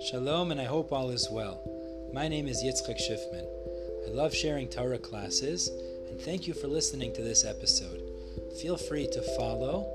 [0.00, 1.60] Shalom, and I hope all is well.
[2.14, 3.44] My name is Yitzchak Schiffman.
[4.06, 5.68] I love sharing Torah classes,
[6.08, 8.00] and thank you for listening to this episode.
[8.62, 9.90] Feel free to follow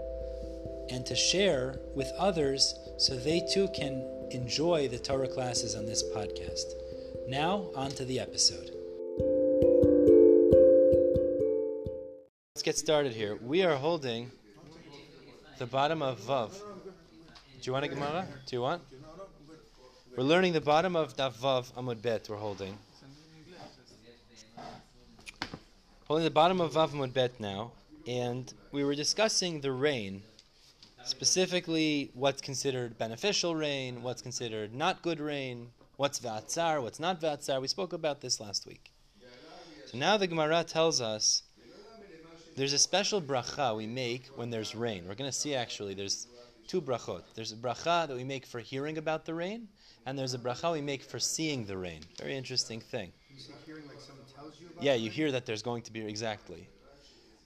[0.90, 6.04] and to share with others so they too can enjoy the Torah classes on this
[6.04, 6.66] podcast.
[7.30, 8.72] Now, on to the episode.
[12.54, 13.38] Let's get started here.
[13.42, 14.32] We are holding
[15.60, 16.52] the bottom of Vav.
[16.52, 18.28] Do you want a Gemara?
[18.46, 18.82] Do you want?
[20.16, 22.30] We're learning the bottom of Daf Vav Amud Bet.
[22.30, 22.78] We're holding.
[26.08, 27.72] Holding the bottom of Vav Amud Bet now,
[28.06, 30.22] and we were discussing the rain,
[31.04, 37.60] specifically what's considered beneficial rain, what's considered not good rain, what's Vatzar, what's not Vatzar.
[37.60, 38.92] We spoke about this last week.
[39.88, 41.42] So now the Gemara tells us
[42.56, 45.06] there's a special bracha we make when there's rain.
[45.08, 46.28] We're going to see actually there's
[46.68, 47.24] two brachot.
[47.36, 49.68] There's a bracha that we make for hearing about the rain,
[50.06, 52.02] and there's a bracha we make for seeing the rain.
[52.20, 53.12] Very interesting thing.
[53.34, 55.92] You say hearing like someone tells you about Yeah, you hear that there's going to
[55.92, 56.68] be exactly.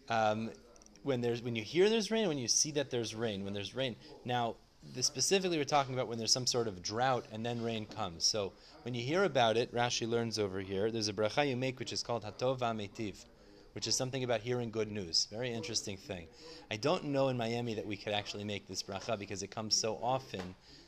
[0.09, 0.51] Um,
[1.03, 3.75] when there's when you hear there's rain, when you see that there's rain, when there's
[3.75, 3.95] rain.
[4.25, 4.55] Now,
[4.93, 8.25] the, specifically, we're talking about when there's some sort of drought and then rain comes.
[8.25, 10.91] So when you hear about it, Rashi learns over here.
[10.91, 13.25] There's a bracha you make which is called Hatov Ametiv,
[13.77, 15.27] which is something about hearing good news.
[15.29, 16.25] Very interesting thing.
[16.71, 19.75] I don't know in Miami that we could actually make this bracha because it comes
[19.75, 20.41] so often.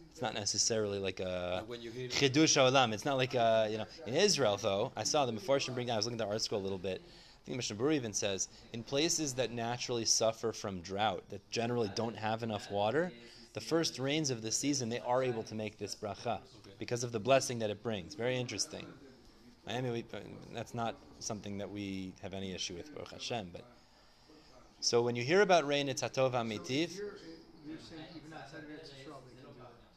[0.10, 2.92] It's not necessarily like a when you hear chidush olam.
[2.92, 3.86] It's not like a you know.
[4.08, 5.94] In Israel, though, I saw the Mefarshim bring down.
[5.94, 7.04] I was looking at the ArtScroll a little bit.
[7.06, 11.92] I think Mishnah Berurah even says in places that naturally suffer from drought, that generally
[11.94, 13.12] don't have enough water,
[13.54, 16.40] the first rains of the season they are able to make this bracha
[16.80, 18.16] because of the blessing that it brings.
[18.16, 18.88] Very interesting.
[20.54, 23.50] That's not something that we have any issue with, Baruch Hashem.
[23.54, 23.64] But
[24.80, 27.00] so when you hear about rain, it's hatov amitiv.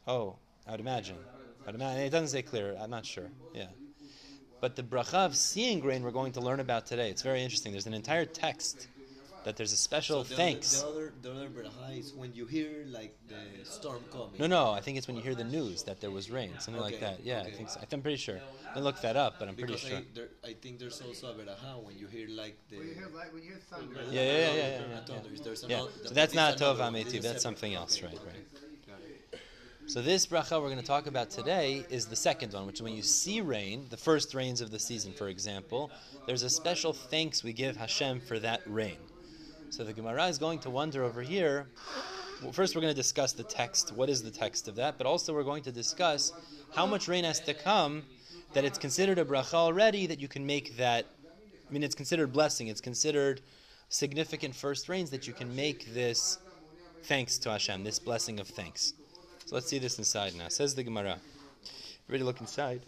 [0.07, 0.35] Oh,
[0.67, 1.17] I would imagine.
[1.63, 2.03] I would imagine.
[2.03, 2.77] It doesn't say clear.
[2.79, 3.29] I'm not sure.
[3.53, 3.67] Yeah.
[4.61, 7.09] But the bracha of seeing grain we're going to learn about today.
[7.09, 7.71] It's very interesting.
[7.71, 8.87] There's an entire text
[9.45, 10.83] that there's a special the thanks.
[10.83, 14.31] Other, the other, the other bracha is when you hear like the storm coming.
[14.39, 14.71] No, no.
[14.71, 17.23] I think it's when you hear the news that there was rain, something like that.
[17.23, 17.79] Yeah, I think so.
[17.81, 18.39] I am pretty sure.
[18.75, 19.97] I look that up, but I'm pretty Because sure.
[19.97, 22.77] I, there, I think there's also a bracha when you hear like the.
[22.77, 24.01] When you hear like when you hear thunder.
[24.09, 24.99] Yeah, yeah, yeah, yeah, yeah, yeah.
[25.05, 25.29] Thunder.
[25.67, 25.75] Yeah.
[25.77, 27.21] another- So that's it's not tov another ametiv.
[27.21, 28.19] That's something else, okay, right?
[28.25, 28.45] Right.
[29.85, 32.81] So this bracha we're going to talk about today is the second one, which is
[32.83, 35.91] when you see rain, the first rains of the season, for example.
[36.25, 38.95] There's a special thanks we give Hashem for that rain.
[39.73, 41.65] So the Gemara is going to wonder over here.
[42.43, 43.91] Well, first, we're going to discuss the text.
[43.91, 44.99] What is the text of that?
[44.99, 46.31] But also, we're going to discuss
[46.75, 48.03] how much rain has to come
[48.53, 50.05] that it's considered a bracha already.
[50.05, 51.07] That you can make that.
[51.67, 52.67] I mean, it's considered blessing.
[52.67, 53.41] It's considered
[53.89, 56.37] significant first rains that you can make this
[57.05, 58.93] thanks to Hashem, this blessing of thanks.
[59.47, 60.49] So let's see this inside now.
[60.49, 61.17] Says the Gemara.
[62.07, 62.81] Ready look inside?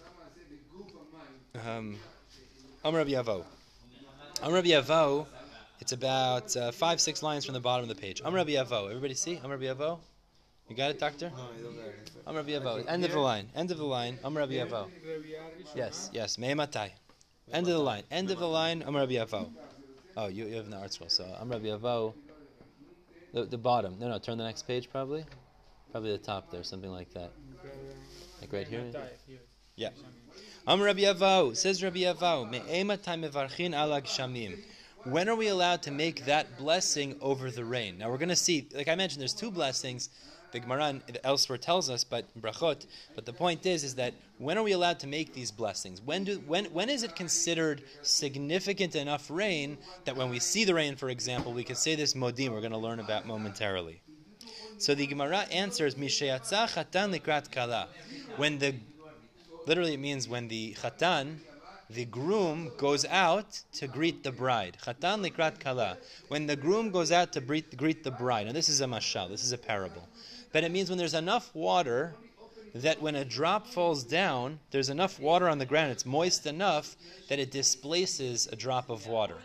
[1.67, 1.97] Um,
[2.83, 3.43] Amr Yavo.
[4.43, 5.25] Amr Yavo.
[5.79, 8.21] It's about uh, five, six lines from the bottom of the page.
[8.23, 8.87] Amr Rabbi Yavo.
[8.87, 9.39] Everybody see?
[9.43, 9.99] Amr Rabbi Yavo.
[10.69, 11.31] You got it, Doctor?
[11.35, 12.11] No, I don't got it.
[12.25, 12.85] Amr Rabbi Yavo.
[12.87, 13.49] End of the line.
[13.55, 14.17] End of the line.
[14.23, 14.87] Amr Rabbi Yavo.
[15.75, 16.37] Yes, yes.
[16.37, 16.91] Me'ematai.
[17.51, 18.03] End of the line.
[18.09, 18.83] End of the line.
[18.83, 19.49] Amr Rabbi Yavo.
[20.17, 21.11] Oh, you, you have the ArtScroll.
[21.11, 22.13] So Amr Rabbi Yavo.
[23.33, 23.97] The, the bottom.
[23.99, 24.17] No, no.
[24.17, 25.25] Turn the next page, probably.
[25.91, 27.31] Probably the top there, something like that.
[28.41, 28.85] Like right here.
[29.75, 29.89] Yeah.
[30.67, 32.49] Am Rabbi Yavo says Rabbi Yavo.
[32.49, 34.57] Me'ematai mevarchin alag shamim.
[35.05, 37.99] When are we allowed to make that blessing over the rain?
[37.99, 38.67] Now we're going to see.
[38.73, 40.09] Like I mentioned, there's two blessings.
[40.51, 42.87] The Gemara elsewhere tells us, but brachot.
[43.13, 46.01] But the point is, is that when are we allowed to make these blessings?
[46.01, 50.73] When do when when is it considered significant enough rain that when we see the
[50.73, 54.01] rain, for example, we can say this modim we're going to learn about momentarily.
[54.79, 57.89] So the Gemara answers, Mishayatza chatan likrat kala.
[58.37, 58.73] When the
[59.67, 61.35] literally it means when the chatan,
[61.89, 64.77] the groom goes out to greet the bride.
[64.83, 65.97] Chatan likrat kala.
[66.29, 68.47] When the groom goes out to greet, greet the bride.
[68.47, 69.29] Now this is a mashal.
[69.29, 70.07] This is a parable.
[70.51, 72.15] But it means when there's enough water
[72.73, 75.91] that when a drop falls down, there's enough water on the ground.
[75.91, 76.95] It's moist enough
[77.29, 79.37] that it displaces a drop of water.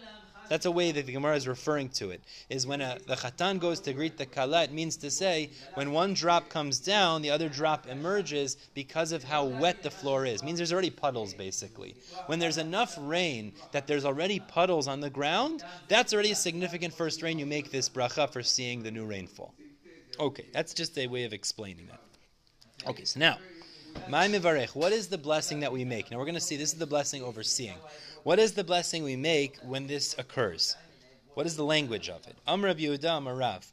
[0.50, 2.20] That's a way that the Gemara is referring to it.
[2.49, 5.93] Is when a, the chatan goes to greet the kala, it means to say when
[5.93, 10.43] one drop comes down, the other drop emerges because of how wet the floor is.
[10.43, 11.94] It means there's already puddles basically.
[12.26, 16.94] When there's enough rain that there's already puddles on the ground, that's already a significant
[16.94, 17.38] first rain.
[17.38, 19.55] You make this bracha for seeing the new rainfall.
[20.19, 22.00] Okay, that's just a way of explaining that.
[22.88, 23.38] Okay, so now,
[24.08, 24.75] my mivarech.
[24.75, 26.11] What is the blessing that we make?
[26.11, 27.76] Now we're going to see this is the blessing over seeing.
[28.22, 30.76] What is the blessing we make when this occurs?
[31.32, 32.37] What is the language of it?
[32.46, 33.72] Am Rav Yehuda Amar Rav.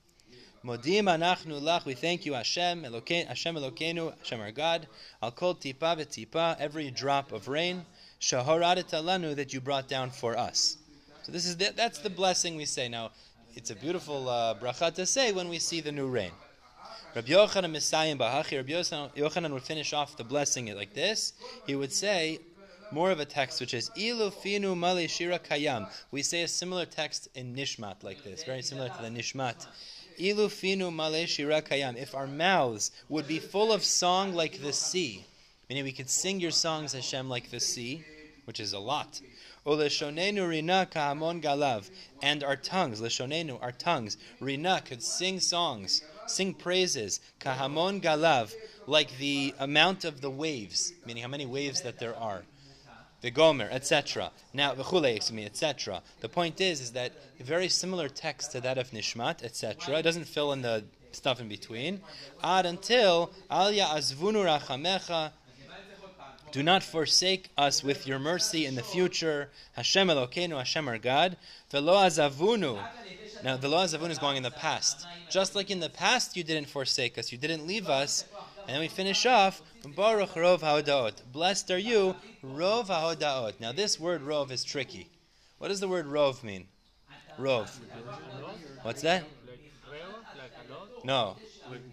[0.63, 1.83] Modim anachnu lach.
[1.83, 4.87] We thank you, Hashem, Elokein, Hashem Elokeinu, Hashem our God.
[5.21, 7.85] Al kol tipa v'tipa, every drop of rain.
[8.21, 10.77] Shahoradet lanu that you brought down for us.
[11.23, 12.87] So this is the, that's the blessing we say.
[12.87, 13.11] Now,
[13.53, 16.31] it's a beautiful uh, bracha to say when we see the new rain.
[17.15, 18.69] Rabbi Yochanan Messiah Bahachi, Rabbi
[19.19, 21.33] Yochanan would finish off the blessing like this.
[21.65, 22.39] He would say
[22.91, 25.89] more of a text which is Ilu Finu Mali Shira Kayam.
[26.11, 29.67] We say a similar text in Nishmat like this, very similar to the Nishmat.
[30.19, 31.95] Ilu Finu Male Shira Kayam.
[31.95, 35.25] If our mouths would be full of song like the sea,
[35.69, 38.03] meaning we could sing your songs, Hashem, like the sea,
[38.45, 39.21] which is a lot.
[39.65, 41.89] Oleshonenu rina kahamon galav.
[42.21, 48.55] And our tongues, leshonenu, our tongues, rina could sing songs, sing praises, kahamon galav,
[48.87, 52.43] like the amount of the waves, meaning how many waves that there are.
[53.21, 54.31] The gomer, etc.
[54.53, 56.01] Now, v'chule, excuse me, etc.
[56.21, 59.97] The point is, is that a very similar text to that of Nishmat, etc.
[59.97, 62.01] It doesn't fill in the stuff in between.
[62.43, 65.31] Ad until al azvunu rachamecha
[66.51, 69.49] do not forsake us with your mercy in the future.
[69.73, 71.37] Hashem Elokeinu, Hashem our God.
[71.69, 72.81] Velo azavunu.
[73.43, 75.05] Now, the lo azavunu is going in the past.
[75.29, 78.25] Just like in the past, you didn't forsake us, you didn't leave us.
[78.67, 79.61] And then we finish off,
[79.95, 81.13] Baruch Rov Haodaot.
[81.31, 83.59] Blessed are you, Rov Haodaot.
[83.59, 85.09] Now, this word Rov is tricky.
[85.57, 86.65] What does the word Rov mean?
[87.39, 87.69] Rov.
[88.83, 89.23] What's that?
[91.03, 91.37] No.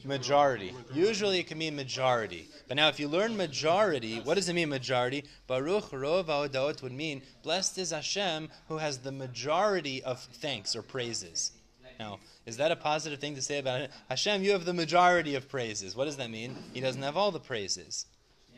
[0.04, 0.74] Majority.
[0.92, 2.48] Usually it can mean majority.
[2.68, 5.24] But now if you learn majority, what does it mean majority?
[5.46, 10.82] Baruch Rov Haodaot would mean, blessed is Hashem who has the majority of thanks or
[10.82, 11.52] praises.
[11.98, 13.90] Now, is that a positive thing to say about it?
[14.08, 15.94] Hashem, you have the majority of praises.
[15.94, 16.56] What does that mean?
[16.72, 18.06] He doesn't have all the praises.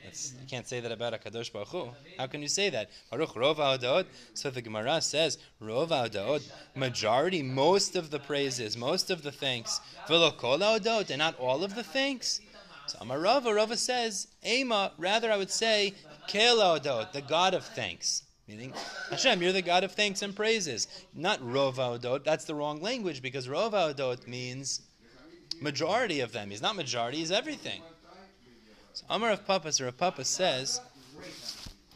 [0.06, 1.88] That's, you can't say that about a Kadosh Baruch Hu.
[2.17, 2.91] How can you say that?
[3.11, 4.06] Baruch Rov Haodaot.
[4.35, 9.81] So the Gemara says, Rov Haodaot, majority, most of the praises, most of the thanks.
[10.06, 12.41] Velo Kol Haodaot, and not all of the thanks.
[12.87, 15.94] So Amarava, Rava says, Ema, rather I would say,
[16.29, 18.23] Kel Haodaot, the God of thanks.
[18.47, 18.75] Meaning,
[19.11, 20.87] Hashem, you're the God of thanks and praises.
[21.12, 22.23] Not Rov Haodot.
[22.23, 24.82] That's the wrong language because Rov Haodot means
[25.61, 26.50] majority of them.
[26.50, 27.82] He's not majority, he's everything.
[28.96, 30.81] So Amar of Papas or Papa says,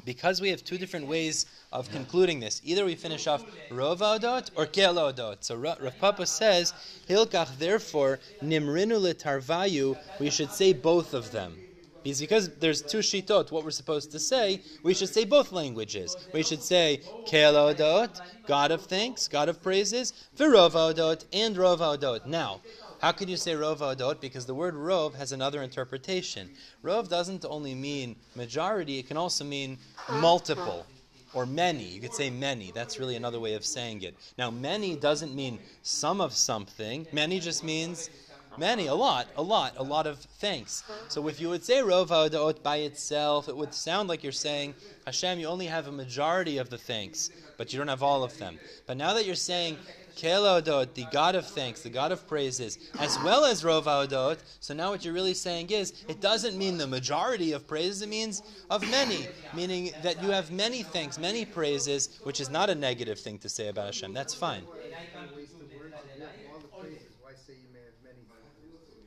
[0.05, 4.51] because we have two different ways of concluding this, either we finish off Rov Haodot
[4.55, 5.39] or Kel Haodot.
[5.41, 6.75] So Rav Papa says,
[7.09, 11.57] Hilkach, therefore, Nimrinu letarvayu, we should say both of them.
[12.03, 16.17] Because, there's two shitot, what we're supposed to say, we should say both languages.
[16.35, 22.27] We should say Kelodot, God of thanks, God of praises, Virovodot, and Rovodot.
[22.27, 22.61] Now,
[23.01, 24.21] how can you say Rovodot?
[24.21, 26.51] Because the word Rov has another interpretation.
[26.85, 29.79] Rov doesn't only mean majority, it can also mean
[30.11, 30.87] multiple
[31.33, 31.85] or many.
[31.85, 32.73] You could say many.
[32.73, 34.17] That's really another way of saying it.
[34.37, 38.11] Now, many doesn't mean some of something, many just means
[38.59, 40.83] Many, a lot, a lot, a lot of thanks.
[41.09, 44.75] So if you would say Rov Haodaot by itself, it would sound like you're saying,
[45.07, 48.37] Hashem, you only have a majority of the thanks, but you don't have all of
[48.39, 48.59] them.
[48.87, 49.79] But now that you're saying
[50.17, 54.39] Kel Haodot, the God of thanks, the God of praises, as well as Rov Haodot,
[54.61, 58.09] so now what you're really saying is, it doesn't mean the majority of praises, it
[58.09, 62.75] means of many, meaning that you have many thanks, many praises, which is not a
[62.75, 64.13] negative thing to say about Hashem.
[64.13, 64.63] That's fine.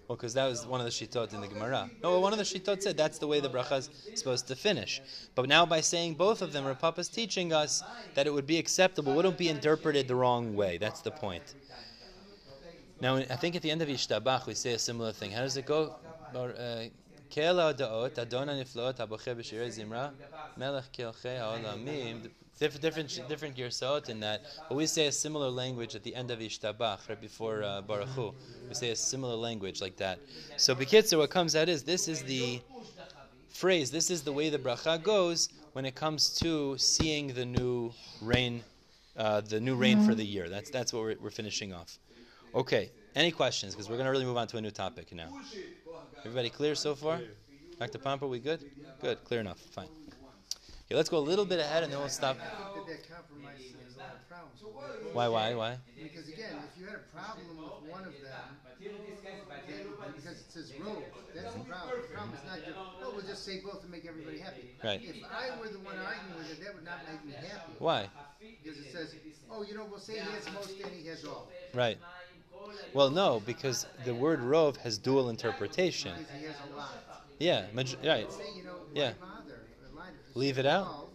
[0.08, 1.90] Well, because that was one of the shitot in the Gemara.
[2.04, 5.02] No, one of the shitot said that's the way the bracha is supposed to finish.
[5.34, 7.82] But now by saying both of them, Rav is teaching us
[8.16, 10.78] that it would be acceptable, wouldn't be interpreted the wrong way.
[10.78, 11.56] That's the point.
[13.00, 15.32] Now, I think at the end of Ishtabach we say a similar thing.
[15.32, 15.96] How does it go?
[16.36, 16.84] Uh,
[17.30, 18.14] Kela da'ot,
[19.72, 20.12] zimra,
[20.58, 20.86] melech.
[22.60, 26.30] Different, different, different girsaot in that, but we say a similar language at the end
[26.32, 28.34] of Ishtabach, right before uh, Baruch Hu.
[28.70, 30.20] We say a similar language like that.
[30.58, 32.62] So, Bekitzer, what comes out is this is the
[33.50, 37.92] phrase, this is the way the bracha goes when it comes to seeing the new
[38.22, 38.64] rain,
[39.18, 40.48] uh, the new rain for the year.
[40.48, 41.98] That's that's what we're, we're finishing off.
[42.54, 43.74] Okay, any questions?
[43.74, 45.30] Because we're going to really move on to a new topic now.
[46.20, 47.20] Everybody clear so far?
[47.80, 47.98] Dr.
[47.98, 48.64] Pompa, we good?
[49.02, 49.60] Good, clear enough.
[49.60, 49.88] Fine.
[50.86, 52.38] Okay, let's go a little bit ahead and then we'll stop.
[55.14, 55.78] Why, why, why?
[56.02, 61.04] Because again, if you had a problem with one of them, because it says road,
[61.36, 62.02] that's the problem.
[62.02, 64.76] The problem is not just, oh, we'll just say both and make everybody happy.
[64.84, 65.02] Right.
[65.04, 67.72] If I were the one arguing with it, that would not make me happy.
[67.80, 68.10] Why?
[68.40, 69.16] Because it says,
[69.50, 71.48] oh, you know, we'll say he has most and he has all.
[71.74, 71.98] Right.
[72.94, 76.14] Well, no, because the word rove has dual interpretation.
[76.18, 76.90] Because he has a lot.
[77.40, 78.32] Yeah, right.
[78.32, 79.14] Say, you know, Yeah.
[79.20, 79.60] why bother?
[79.92, 80.88] A line- Leave it out?
[80.90, 81.10] Oh,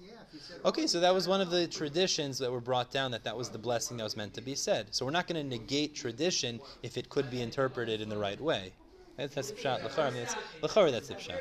[0.64, 3.48] Okay, so that was one of the traditions that were brought down that that was
[3.48, 4.88] the blessing that was meant to be said.
[4.90, 8.40] So we're not going to negate tradition if it could be interpreted in the right
[8.40, 8.72] way.
[9.16, 9.84] That's that's the pshat.
[9.84, 11.40] L'chara, I mean, it's- l'chara, that's the pshat.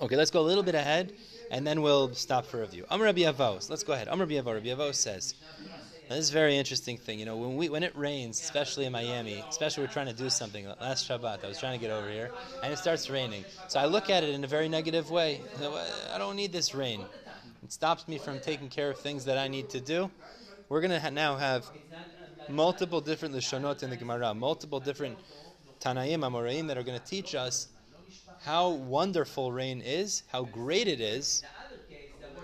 [0.00, 1.12] Okay, let's go a little bit ahead,
[1.50, 2.84] and then we'll stop for review.
[2.90, 3.70] Amr Rabbi Avos.
[3.70, 4.08] Let's go ahead.
[4.08, 4.54] Amr Rabbi Avos.
[4.54, 5.34] Rabbi Avos says,
[6.12, 7.18] now, this is a very interesting thing.
[7.18, 10.28] You know, when we when it rains, especially in Miami, especially we're trying to do
[10.28, 10.66] something.
[10.78, 12.30] Last Shabbat, I was trying to get over here,
[12.62, 13.46] and it starts raining.
[13.68, 15.40] So I look at it in a very negative way.
[16.12, 17.00] I don't need this rain.
[17.62, 20.10] It stops me from taking care of things that I need to do.
[20.68, 21.70] We're gonna ha- now have
[22.50, 25.18] multiple different lishonot in the Gemara, multiple different
[25.80, 27.68] Tanaim Amoraim that are going to teach us
[28.42, 31.42] how wonderful rain is, how great it is,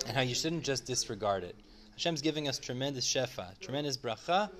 [0.07, 1.55] and how you shouldn't just disregard it.
[1.99, 4.51] Hashem's giving us tremendous shefa, tremendous bracha,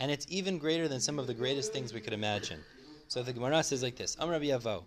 [0.00, 2.58] and it's even greater than some of the greatest things we could imagine.
[3.08, 4.84] So the Gemara says like this: Am Rabbi Avo.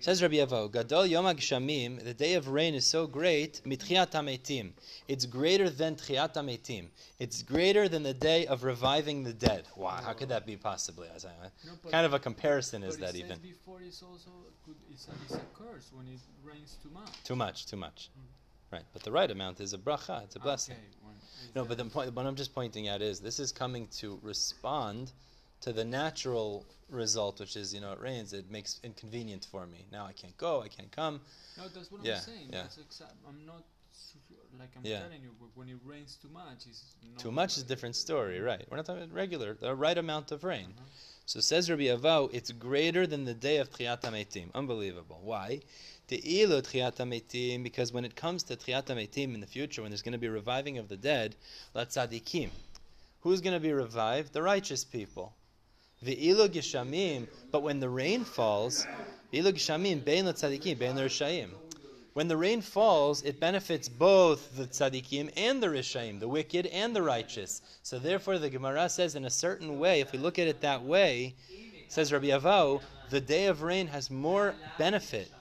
[0.00, 4.72] Says Rabbi Avo, Gadol Yom HaGshamim, the day of rain is so great, mitchiat hametim.
[5.08, 6.88] It's greater than tchiat hametim.
[7.18, 9.64] It's greater than the day of reviving the dead.
[9.76, 11.08] Wow, how could that be possibly?
[11.08, 11.32] I
[11.64, 13.38] No, kind of a comparison is that even?
[13.38, 14.30] before it's also
[14.92, 17.22] it's, a, it's a curse when it rains too much.
[17.24, 18.10] Too much, too much.
[18.18, 18.39] Mm.
[18.72, 20.76] Right, but the right amount is a bracha, it's a blessing.
[20.76, 24.20] Okay, No, but the point, what I'm just pointing out is this is coming to
[24.22, 25.10] respond
[25.62, 29.86] to the natural result, which is you know it rains, it makes inconvenient for me.
[29.90, 31.20] Now I can't go, I can't come.
[31.58, 32.48] no, that's what yeah, I'm saying.
[32.52, 32.62] yeah.
[32.62, 33.14] That's exact.
[33.28, 33.64] I'm not
[34.58, 35.00] like I'm Yeah.
[35.00, 35.30] telling you.
[35.54, 38.64] When it rains too much, it's not Too much is a different story, right?
[38.70, 40.74] We're not talking about regular, the right amount of rain.
[40.76, 40.84] Uh-huh.
[41.26, 44.52] So says Rabbi Avau, it's greater than the day of Tchiyat HaMeitim.
[44.54, 45.20] Unbelievable.
[45.22, 45.60] Why?
[46.08, 50.02] Te'ilu Tchiyat HaMeitim, because when it comes to Tchiyat HaMeitim in the future, when there's
[50.02, 51.36] going to be reviving of the dead,
[51.74, 52.50] la tzadikim.
[53.20, 54.32] Who's going to be revived?
[54.32, 55.34] The righteous people.
[56.04, 58.86] Ve'ilu Geshamim, but when the rain falls,
[59.32, 61.50] Ve'ilu Geshamim, bein la tzadikim, bein rishayim.
[62.20, 66.94] When the rain falls, it benefits both the tzaddikim and the rishaim, the wicked and
[66.94, 67.62] the righteous.
[67.82, 70.82] So therefore, the Gemara says in a certain way, if we look at it that
[70.82, 71.34] way,
[71.88, 75.32] says Rabbi Avau, the day of rain has more benefit.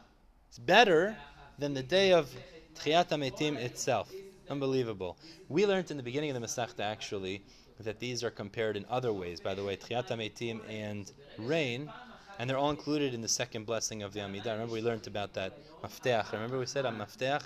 [0.47, 1.17] It's better
[1.57, 2.33] than the day of
[2.75, 4.09] Tchiyat HaMetim itself.
[4.49, 5.17] Unbelievable.
[5.49, 7.43] We learned in the beginning of the Masechta actually
[7.81, 9.41] that these are compared in other ways.
[9.41, 11.91] By the way, Tchiyat HaMetim and rain,
[12.39, 14.53] and they're all included in the second blessing of the Amidah.
[14.53, 16.31] Remember we learned about that Mafteach.
[16.31, 17.43] Remember we said on Mafteach,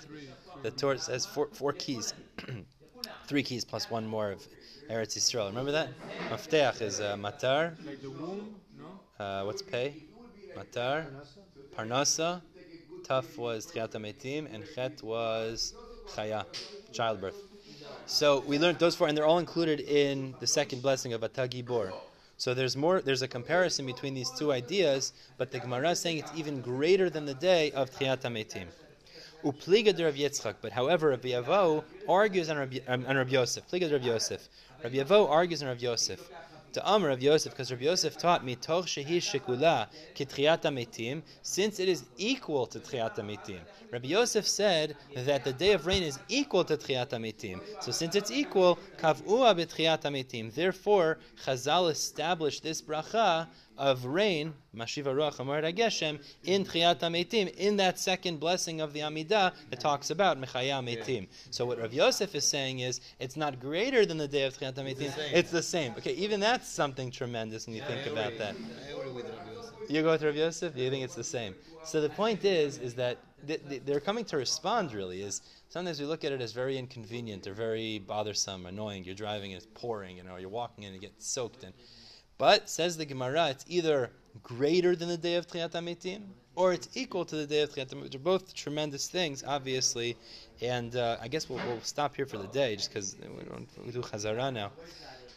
[0.62, 2.14] the Torah says four, four keys,
[3.26, 4.46] three keys plus one more of
[4.88, 5.48] Eretz Yisrael.
[5.48, 5.88] Remember that?
[6.30, 7.74] Mafteach is uh, Matar.
[9.18, 10.04] Uh, what's pay?
[10.56, 11.06] Matar.
[11.76, 12.40] Parnasa.
[13.02, 15.74] Taf was HaMetim, and Chet was
[16.08, 16.46] Chaya,
[16.92, 17.36] childbirth.
[18.06, 21.92] So we learned those four, and they're all included in the second blessing of Atagibor.
[22.36, 23.00] So there's more.
[23.00, 27.08] There's a comparison between these two ideas, but the Gemara is saying it's even greater
[27.08, 28.66] than the day of Tchiyat HaMetim.
[29.44, 33.68] Upliga de Rav Yitzchak, but however, Rabbi Avo argues on Rabbi, um, on Rabbi Yosef.
[33.70, 34.48] Pliga de Yosef.
[34.82, 36.20] Rabbi Avo argues on Rabbi Yosef.
[36.74, 41.78] To Amr of Yosef, because Rabbi Yosef taught me toch shehi shekula kitriat metim, since
[41.78, 43.60] it is equal to triat metim.
[43.92, 47.60] Rabbi Yosef said that the day of rain is equal to triat metim.
[47.80, 50.52] So since it's equal, kavua betriat metim.
[50.52, 57.76] Therefore, Chazal established this bracha of rain, Mashiva Ruach Amar Geshem, in Tchiyat HaMeitim, in
[57.76, 61.26] that second blessing of the Amidah that talks about Mechaya Meitim.
[61.50, 64.74] So what Rav Yosef is saying is, it's not greater than the day of Tchiyat
[64.74, 65.92] HaMeitim, it's the same.
[65.98, 68.54] Okay, even that's something tremendous when you think about that.
[68.54, 69.90] I agree with Rabbi Yosef.
[69.90, 71.54] You go with Rav Yosef, you think it's the same.
[71.84, 74.92] So the point is, is that th- th- they're coming to respond.
[74.94, 79.04] Really, is sometimes we look at it as very inconvenient or very bothersome, annoying.
[79.04, 81.72] You're driving and it's pouring, you know, you're walking and you get soaked in.
[82.38, 84.10] But says the Gemara, it's either
[84.42, 86.22] greater than the day of Tchiyat HaMeitim
[86.56, 88.02] or it's equal to the day of Tchiyat HaMeitim.
[88.02, 90.16] Which are both tremendous things, obviously.
[90.60, 93.68] And uh, I guess we'll, we'll stop here for the day, just because we don't
[93.84, 94.70] we do Chazara now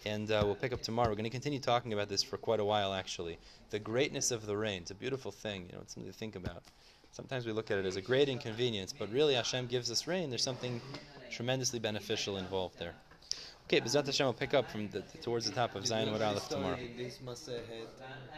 [0.07, 1.09] and uh, we'll pick up tomorrow.
[1.09, 3.37] We're going to continue talking about this for quite a while, actually.
[3.71, 4.81] The greatness of the rain.
[4.81, 6.63] It's a beautiful thing, you know, it's something to think about.
[7.11, 10.29] Sometimes we look at it as a great inconvenience, but really Hashem gives us rain.
[10.29, 10.79] There's something
[11.31, 12.93] tremendously beneficial involved there.
[13.67, 16.47] Okay, Bezat Hashem will pick up from the, towards the top of Zayin Wad Aleph
[16.47, 16.79] tomorrow.